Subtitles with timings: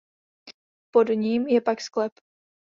[0.91, 2.13] Pod ním je pak sklep.